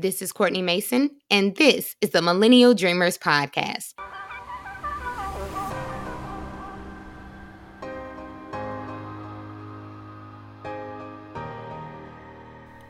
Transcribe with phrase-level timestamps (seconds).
[0.00, 3.92] This is Courtney Mason, and this is the Millennial Dreamers Podcast.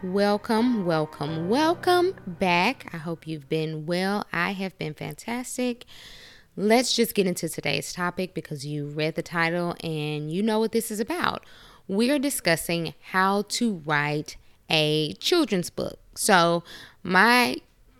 [0.04, 2.88] Welcome, welcome, welcome back.
[2.95, 4.24] I hope you've been well.
[4.33, 5.87] I have been fantastic.
[6.54, 10.71] Let's just get into today's topic because you read the title and you know what
[10.71, 11.45] this is about.
[11.88, 14.37] We're discussing how to write
[14.71, 15.99] a children's book.
[16.15, 16.62] So,
[17.02, 17.56] my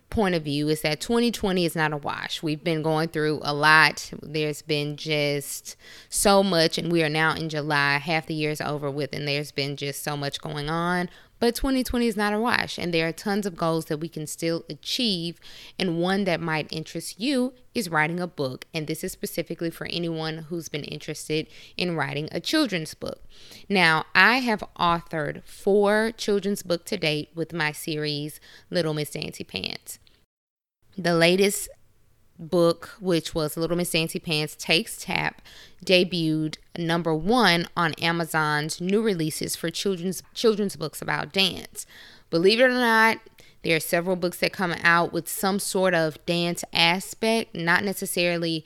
[0.09, 2.43] point of view is that 2020 is not a wash.
[2.43, 4.11] We've been going through a lot.
[4.21, 5.75] There's been just
[6.09, 7.97] so much, and we are now in July.
[7.97, 11.09] Half the year is over with, and there's been just so much going on.
[11.41, 14.27] But 2020 is not a wash, and there are tons of goals that we can
[14.27, 15.39] still achieve.
[15.79, 18.65] And one that might interest you is writing a book.
[18.75, 23.23] And this is specifically for anyone who's been interested in writing a children's book.
[23.67, 28.39] Now, I have authored four children's books to date with my series,
[28.69, 29.97] Little Miss Dancy Pants.
[30.95, 31.69] The latest
[32.41, 35.41] book, which was Little Miss Dancy Pants Takes Tap,
[35.85, 41.85] debuted number one on Amazon's new releases for children's children's books about dance.
[42.29, 43.19] Believe it or not,
[43.63, 48.65] there are several books that come out with some sort of dance aspect, not necessarily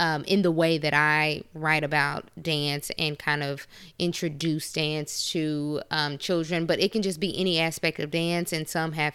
[0.00, 3.66] um, in the way that I write about dance and kind of
[3.98, 8.66] introduce dance to um, children, but it can just be any aspect of dance, and
[8.66, 9.14] some have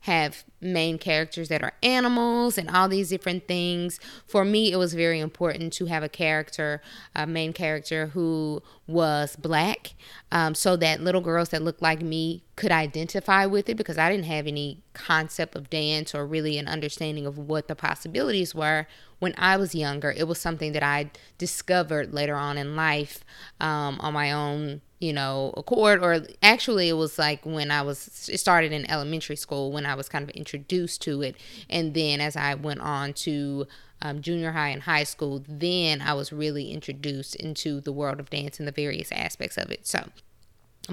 [0.00, 3.98] have main characters that are animals and all these different things.
[4.26, 6.80] For me, it was very important to have a character,
[7.14, 9.94] a main character who was black,
[10.30, 14.10] um, so that little girls that looked like me could identify with it because I
[14.10, 18.86] didn't have any concept of dance or really an understanding of what the possibilities were
[19.18, 20.10] when I was younger.
[20.10, 23.24] It was something that I discovered later on in life
[23.60, 28.30] um, on my own you know, accord, or actually, it was like when I was,
[28.32, 31.36] it started in elementary school when I was kind of introduced to it.
[31.68, 33.66] And then as I went on to
[34.00, 38.30] um, junior high and high school, then I was really introduced into the world of
[38.30, 39.86] dance and the various aspects of it.
[39.86, 40.08] So,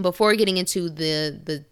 [0.02, 1.66] before getting into the, the,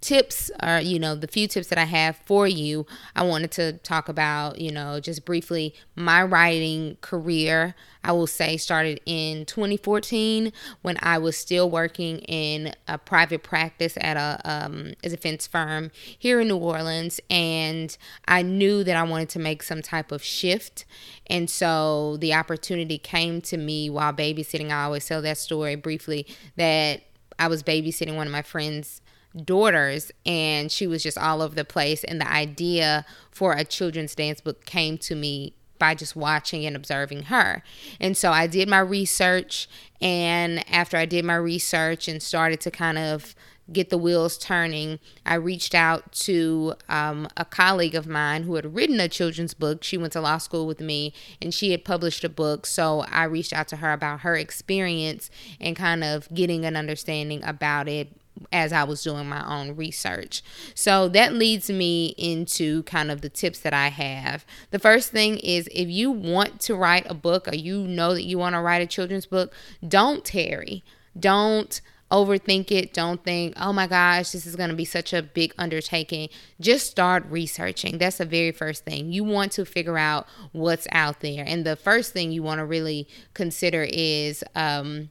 [0.00, 3.72] tips are you know the few tips that i have for you i wanted to
[3.78, 7.74] talk about you know just briefly my writing career.
[8.04, 10.52] I will say started in 2014
[10.82, 15.90] when i was still working in a private practice at a um, a defense firm
[16.16, 17.96] here in new orleans and
[18.28, 20.84] i knew that i wanted to make some type of shift.
[21.28, 24.70] And so the opportunity came to me while babysitting.
[24.70, 26.26] I always tell that story briefly
[26.56, 27.02] that
[27.38, 29.00] i was babysitting one of my friends
[29.44, 34.14] daughters and she was just all over the place and the idea for a children's
[34.14, 37.62] dance book came to me by just watching and observing her.
[38.00, 39.68] And so I did my research
[40.00, 43.34] and after I did my research and started to kind of
[43.72, 48.74] get the wheels turning, I reached out to um, a colleague of mine who had
[48.74, 49.82] written a children's book.
[49.82, 52.64] She went to law school with me and she had published a book.
[52.64, 55.30] So I reached out to her about her experience
[55.60, 58.12] and kind of getting an understanding about it
[58.52, 60.42] as I was doing my own research.
[60.74, 64.44] So that leads me into kind of the tips that I have.
[64.70, 68.24] The first thing is if you want to write a book or you know that
[68.24, 69.52] you want to write a children's book,
[69.86, 70.84] don't tarry.
[71.18, 71.80] Don't
[72.10, 72.94] overthink it.
[72.94, 76.28] Don't think, oh my gosh, this is going to be such a big undertaking.
[76.60, 77.98] Just start researching.
[77.98, 79.12] That's the very first thing.
[79.12, 81.44] You want to figure out what's out there.
[81.46, 85.10] And the first thing you want to really consider is, um,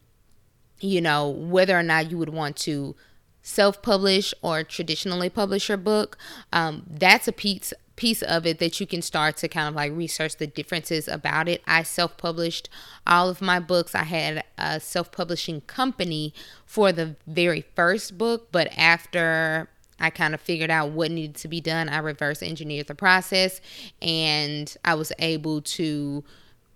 [0.80, 2.96] you know, whether or not you would want to
[3.46, 6.18] self publish or traditionally publish your book,
[6.52, 9.94] um, that's a piece piece of it that you can start to kind of like
[9.94, 11.62] research the differences about it.
[11.68, 12.70] I self published
[13.06, 13.94] all of my books.
[13.94, 16.34] I had a self publishing company
[16.66, 19.70] for the very first book, but after
[20.00, 23.62] I kind of figured out what needed to be done, I reverse engineered the process
[24.02, 26.24] and I was able to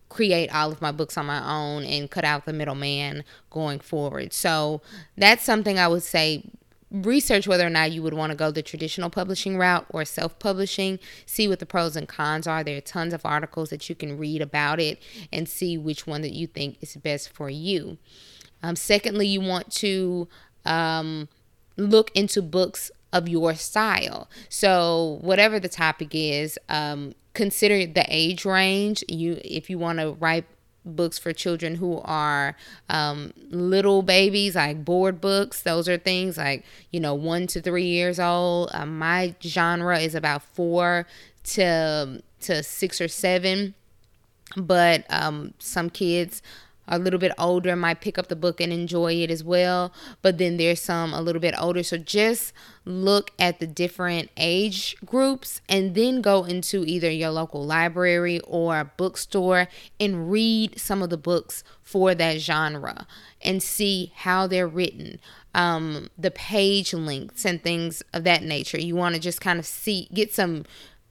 [0.08, 4.34] create all of my books on my own and cut out the middleman going forward.
[4.34, 4.82] So
[5.18, 6.44] that's something I would say
[6.92, 11.00] research whether or not you would want to go the traditional publishing route or self-publishing
[11.26, 12.64] see what the pros and cons are.
[12.64, 15.02] There are tons of articles that you can read about it
[15.32, 17.98] and see which one that you think is best for you.
[18.64, 20.28] Um, secondly you want to
[20.66, 21.30] um,
[21.78, 24.30] look into books of your style.
[24.50, 29.04] So whatever the topic is um, consider the age range.
[29.08, 30.46] You if you want to write
[30.86, 32.56] books for children who are
[32.90, 35.62] um, little babies, like board books.
[35.62, 38.70] Those are things like, you know, one to three years old.
[38.74, 41.06] Uh, my genre is about four
[41.44, 43.76] to, to six or seven.
[44.58, 46.42] But um, some kids
[46.90, 49.94] a little bit older might pick up the book and enjoy it as well.
[50.22, 51.84] But then there's some a little bit older.
[51.84, 52.52] So just
[52.84, 58.92] look at the different age groups and then go into either your local library or
[58.98, 59.68] bookstore
[60.00, 63.08] and read some of the books for that genre
[63.42, 65.20] and see how they're written
[65.54, 68.80] um, the page lengths and things of that nature.
[68.80, 70.66] You want to just kind of see, get some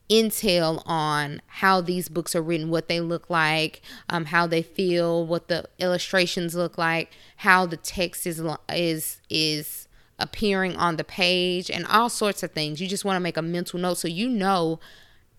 [0.09, 5.27] intel on how these books are written, what they look like, um, how they feel,
[5.27, 9.89] what the illustrations look like, how the text is is is
[10.19, 12.81] appearing on the page, and all sorts of things.
[12.81, 14.81] You just want to make a mental note so you know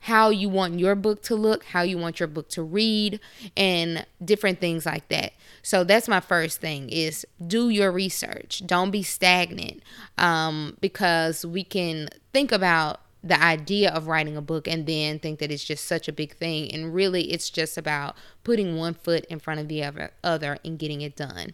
[0.03, 3.19] how you want your book to look, how you want your book to read,
[3.57, 5.33] and different things like that.
[5.61, 8.63] So that's my first thing is do your research.
[8.65, 9.83] Don't be stagnant
[10.17, 15.39] um, because we can think about the idea of writing a book and then think
[15.39, 16.73] that it's just such a big thing.
[16.73, 20.79] And really, it's just about putting one foot in front of the other, other and
[20.79, 21.53] getting it done.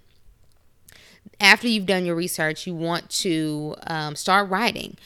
[1.39, 4.97] After you've done your research, you want to um, start writing.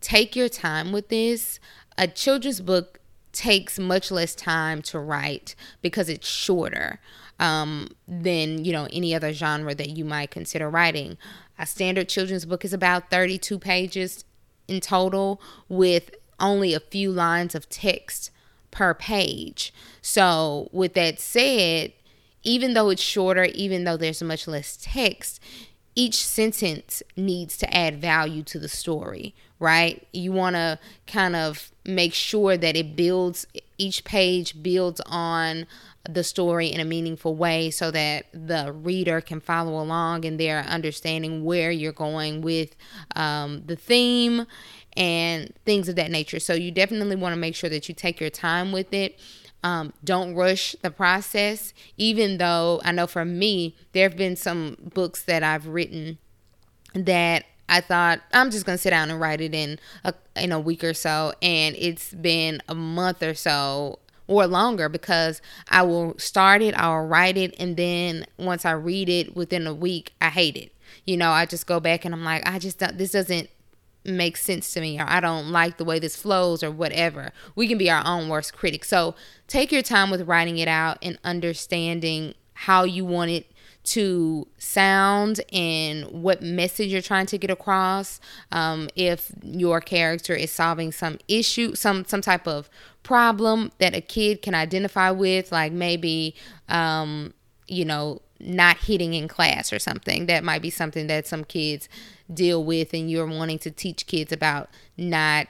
[0.00, 1.60] Take your time with this.
[1.96, 2.98] A children's book
[3.32, 6.98] takes much less time to write because it's shorter
[7.38, 11.16] um, than you know any other genre that you might consider writing.
[11.58, 14.24] A standard children's book is about 32 pages
[14.68, 18.30] in total, with only a few lines of text
[18.70, 19.72] per page.
[20.02, 21.92] So, with that said,
[22.42, 25.40] even though it's shorter, even though there's much less text,
[25.94, 30.06] each sentence needs to add value to the story, right?
[30.12, 30.78] You want to
[31.08, 33.46] kind of make sure that it builds,
[33.78, 35.66] each page builds on
[36.08, 40.60] the story in a meaningful way so that the reader can follow along and they're
[40.60, 42.74] understanding where you're going with
[43.14, 44.46] um, the theme
[44.96, 46.40] and things of that nature.
[46.40, 49.20] So you definitely want to make sure that you take your time with it.
[49.62, 54.76] Um, don't rush the process, even though I know for me, there have been some
[54.94, 56.18] books that I've written
[56.94, 60.60] that I thought I'm just gonna sit down and write it in a in a
[60.60, 66.16] week or so, and it's been a month or so or longer because I will
[66.18, 70.28] start it, I'll write it, and then once I read it within a week, I
[70.28, 70.72] hate it.
[71.04, 73.48] You know, I just go back and I'm like, I just don't, this doesn't
[74.04, 77.32] make sense to me, or I don't like the way this flows, or whatever.
[77.56, 78.84] We can be our own worst critic.
[78.84, 79.14] So
[79.48, 83.50] take your time with writing it out and understanding how you want it
[83.84, 88.20] to sound and what message you're trying to get across.
[88.52, 92.68] Um, if your character is solving some issue, some some type of
[93.02, 96.34] problem that a kid can identify with, like maybe
[96.68, 97.32] um,
[97.66, 100.26] you know not hitting in class or something.
[100.26, 101.88] That might be something that some kids
[102.32, 105.48] deal with, and you're wanting to teach kids about not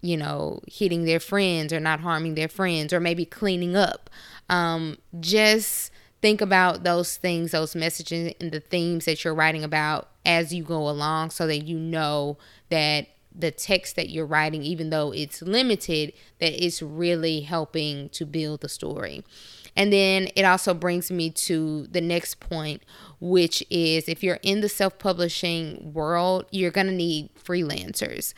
[0.00, 4.08] you know, hitting their friends or not harming their friends or maybe cleaning up.
[4.48, 5.90] Um, just
[6.20, 10.64] think about those things, those messages, and the themes that you're writing about as you
[10.64, 12.36] go along so that you know
[12.70, 18.26] that the text that you're writing, even though it's limited, that it's really helping to
[18.26, 19.24] build the story.
[19.76, 22.82] And then it also brings me to the next point,
[23.20, 28.34] which is if you're in the self publishing world, you're going to need freelancers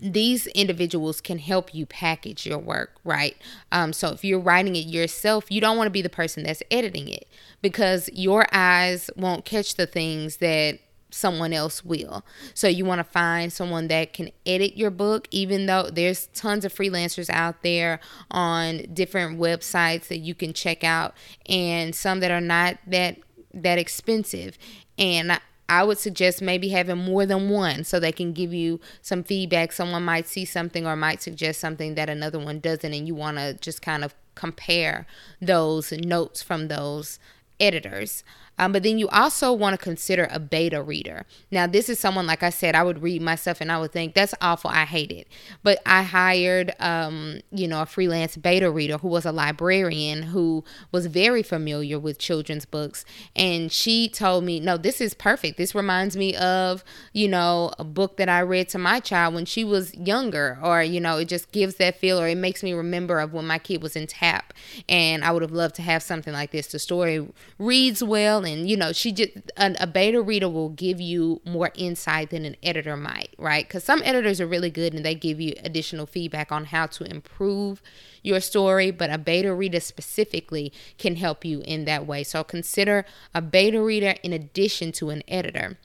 [0.00, 3.36] these individuals can help you package your work, right?
[3.72, 6.62] Um, so if you're writing it yourself, you don't want to be the person that's
[6.70, 7.26] editing it
[7.62, 10.78] because your eyes won't catch the things that
[11.10, 12.24] someone else will.
[12.54, 16.64] So you want to find someone that can edit your book, even though there's tons
[16.64, 18.00] of freelancers out there
[18.32, 21.14] on different websites that you can check out,
[21.48, 23.18] and some that are not that
[23.52, 24.58] that expensive.
[24.98, 29.22] And I would suggest maybe having more than one so they can give you some
[29.22, 29.72] feedback.
[29.72, 33.38] Someone might see something or might suggest something that another one doesn't, and you want
[33.38, 35.06] to just kind of compare
[35.40, 37.18] those notes from those
[37.58, 38.24] editors.
[38.58, 41.26] Um, but then you also want to consider a beta reader.
[41.50, 44.14] Now, this is someone, like I said, I would read myself and I would think,
[44.14, 44.70] that's awful.
[44.70, 45.26] I hate it.
[45.62, 50.64] But I hired, um, you know, a freelance beta reader who was a librarian who
[50.92, 53.04] was very familiar with children's books.
[53.34, 55.56] And she told me, no, this is perfect.
[55.58, 59.44] This reminds me of, you know, a book that I read to my child when
[59.44, 60.58] she was younger.
[60.62, 63.46] Or, you know, it just gives that feel or it makes me remember of when
[63.46, 64.54] my kid was in TAP.
[64.88, 66.68] And I would have loved to have something like this.
[66.68, 67.26] The story
[67.58, 71.70] reads well and you know she just a, a beta reader will give you more
[71.74, 73.68] insight than an editor might right?
[73.68, 77.04] Because some editors are really good and they give you additional feedback on how to
[77.04, 77.82] improve
[78.22, 82.22] your story but a beta reader specifically can help you in that way.
[82.24, 85.78] So consider a beta reader in addition to an editor.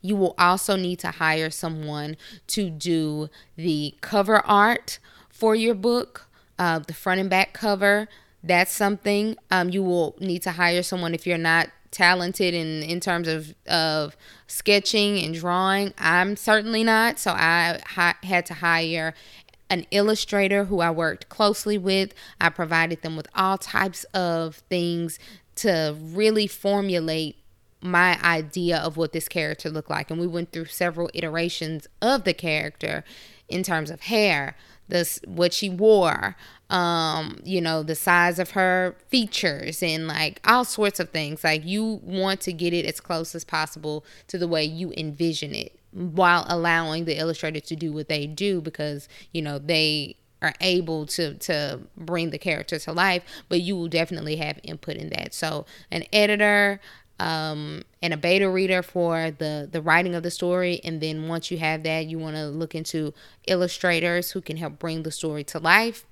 [0.00, 2.16] You will also need to hire someone
[2.48, 4.98] to do the cover art
[5.28, 6.26] for your book
[6.58, 8.08] uh, the front and back cover
[8.46, 13.00] that's something um, you will need to hire someone if you're not talented in in
[13.00, 15.94] terms of of sketching and drawing.
[15.98, 19.14] I'm certainly not, so I ha- had to hire
[19.68, 22.14] an illustrator who I worked closely with.
[22.40, 25.18] I provided them with all types of things
[25.56, 27.36] to really formulate
[27.80, 32.24] my idea of what this character looked like and we went through several iterations of
[32.24, 33.04] the character
[33.48, 34.56] in terms of hair
[34.88, 36.36] this what she wore
[36.70, 41.44] um you know the size of her features and like all sorts of things.
[41.44, 45.54] Like you want to get it as close as possible to the way you envision
[45.54, 50.54] it while allowing the illustrator to do what they do because you know they are
[50.60, 55.10] able to to bring the character to life but you will definitely have input in
[55.10, 55.34] that.
[55.34, 56.80] So an editor
[57.18, 60.80] um, and a beta reader for the the writing of the story.
[60.84, 63.14] And then once you have that you want to look into
[63.46, 66.04] illustrators who can help bring the story to life.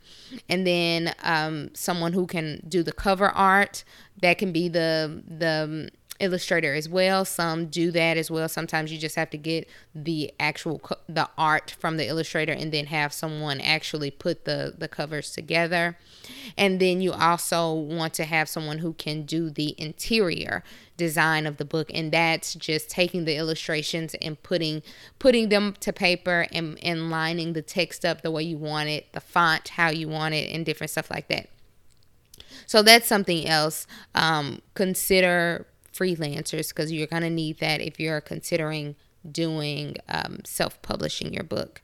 [0.49, 3.85] And then um, someone who can do the cover art.
[4.23, 5.91] That can be the the
[6.21, 7.25] illustrator as well.
[7.25, 8.49] Some do that as well.
[8.49, 12.73] Sometimes you just have to get the actual co- the art from the illustrator and
[12.73, 15.97] then have someone actually put the the covers together.
[16.57, 20.63] And then you also want to have someone who can do the interior
[20.97, 24.83] design of the book and that's just taking the illustrations and putting
[25.19, 29.13] putting them to paper and, and lining the text up the way you want it,
[29.13, 31.49] the font how you want it and different stuff like that.
[32.67, 33.87] So that's something else.
[34.15, 38.97] Um, consider freelancers because you're going to need that if you're considering
[39.31, 41.81] doing um, self publishing your book.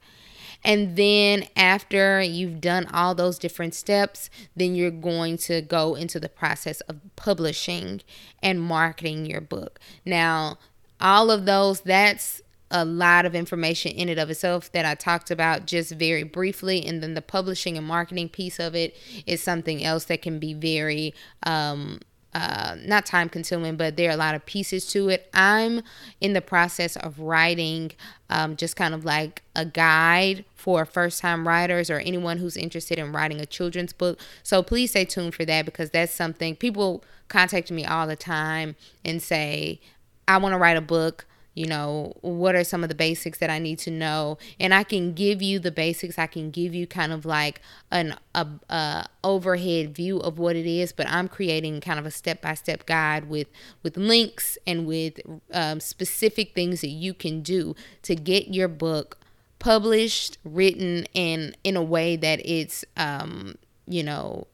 [0.62, 6.20] And then after you've done all those different steps, then you're going to go into
[6.20, 8.02] the process of publishing
[8.42, 9.80] and marketing your book.
[10.04, 10.58] Now,
[11.00, 15.30] all of those, that's a lot of information in and of itself that I talked
[15.30, 16.84] about just very briefly.
[16.86, 20.54] And then the publishing and marketing piece of it is something else that can be
[20.54, 22.00] very um,
[22.32, 25.28] uh, not time consuming, but there are a lot of pieces to it.
[25.34, 25.82] I'm
[26.20, 27.92] in the process of writing
[28.28, 32.98] um, just kind of like a guide for first time writers or anyone who's interested
[32.98, 34.20] in writing a children's book.
[34.42, 38.76] So please stay tuned for that because that's something people contact me all the time
[39.04, 39.80] and say,
[40.28, 41.26] I want to write a book
[41.60, 44.38] you know what are some of the basics that i need to know?
[44.58, 46.18] And i can give you the basics.
[46.18, 50.66] I can give you kind of like an a, a overhead view of what it
[50.66, 53.48] is but i'm creating kind of a step-by-step guide with
[53.82, 55.20] with links and with
[55.52, 59.18] um, specific things that you can do to get your book
[59.58, 63.54] published written and in a way that it's um,
[63.86, 64.46] you know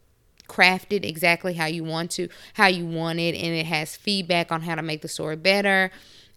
[0.49, 4.63] crafted exactly how you want to how you want it and it has feedback on
[4.63, 5.91] how to make the story better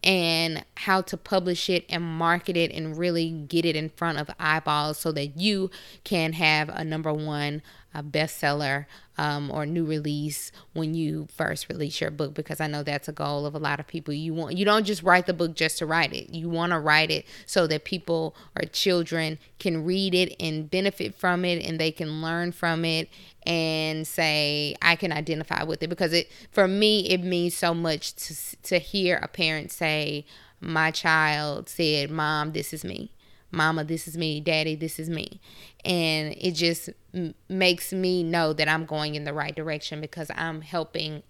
[0.04, 4.30] and how to publish it and market it and really get it in front of
[4.40, 5.70] eyeballs so that you
[6.04, 7.62] can have a number one
[7.94, 8.86] a bestseller
[9.18, 13.12] um, or new release when you first release your book because I know that's a
[13.12, 14.14] goal of a lot of people.
[14.14, 16.34] You want you don't just write the book just to write it.
[16.34, 21.16] You want to write it so that people or children can read it and benefit
[21.16, 23.10] from it and they can learn from it
[23.44, 28.16] and say I can identify with it because it for me it means so much
[28.16, 30.26] to to hear a parent say
[30.62, 33.12] my child said, "Mom, this is me."
[33.52, 34.40] Mama, this is me.
[34.40, 35.40] Daddy, this is me.
[35.84, 40.30] And it just m- makes me know that I'm going in the right direction because
[40.36, 41.24] I'm helping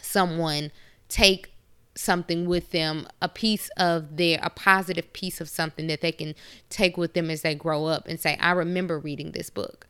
[0.00, 0.70] someone
[1.08, 1.52] take
[1.94, 6.34] something with them, a piece of their, a positive piece of something that they can
[6.68, 9.86] take with them as they grow up and say, I remember reading this book.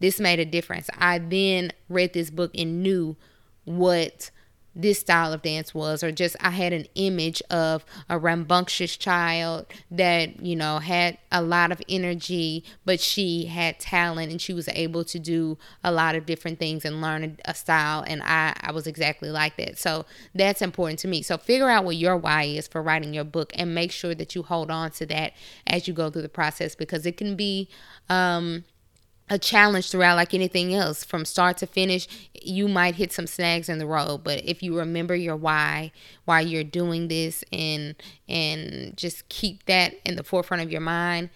[0.00, 0.88] This made a difference.
[0.96, 3.16] I then read this book and knew
[3.64, 4.30] what
[4.74, 9.66] this style of dance was or just I had an image of a rambunctious child
[9.90, 14.68] that you know had a lot of energy but she had talent and she was
[14.68, 18.72] able to do a lot of different things and learn a style and I I
[18.72, 19.78] was exactly like that.
[19.78, 21.22] So that's important to me.
[21.22, 24.34] So figure out what your why is for writing your book and make sure that
[24.34, 25.32] you hold on to that
[25.66, 27.68] as you go through the process because it can be
[28.08, 28.64] um
[29.30, 31.04] a challenge throughout like anything else.
[31.04, 32.06] From start to finish
[32.42, 35.92] you might hit some snags in the road but if you remember your why
[36.24, 37.94] why you're doing this and
[38.28, 41.30] and just keep that in the forefront of your mind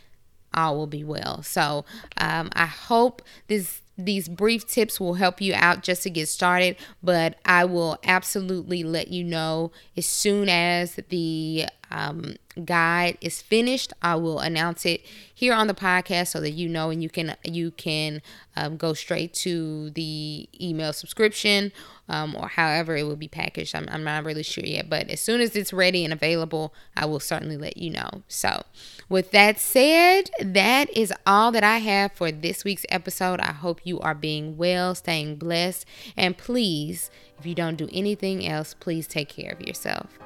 [0.54, 1.42] all will be well.
[1.42, 1.84] So
[2.18, 6.76] um, i hope this these brief tips will help you out just to get started,
[7.02, 13.92] but I will absolutely let you know as soon as the um, guide is finished.
[14.02, 15.02] I will announce it
[15.34, 18.22] here on the podcast so that you know and you can you can
[18.56, 21.72] um, go straight to the email subscription
[22.08, 23.74] um, or however it will be packaged.
[23.74, 27.06] I'm, I'm not really sure yet, but as soon as it's ready and available, I
[27.06, 28.22] will certainly let you know.
[28.28, 28.62] So,
[29.08, 33.40] with that said, that is all that I have for this week's episode.
[33.40, 35.84] I hope you you are being well, staying blessed.
[36.16, 40.18] And please, if you don't do anything else, please take care of yourself.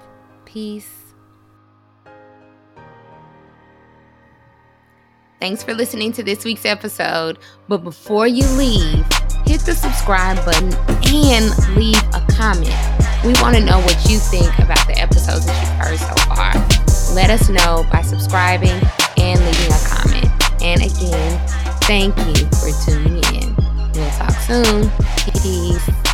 [0.44, 0.88] Peace.
[5.40, 7.38] Thanks for listening to this week's episode.
[7.68, 9.04] But before you leave,
[9.44, 10.72] hit the subscribe button
[11.12, 12.72] and leave a comment.
[13.24, 16.52] We want to know what you think about the episodes that you've heard so far.
[17.14, 18.80] Let us know by subscribing
[19.18, 20.62] and leaving a comment.
[20.62, 21.48] And again,
[21.82, 23.45] thank you for tuning in.
[24.46, 24.88] Soon.
[25.42, 26.05] Peace.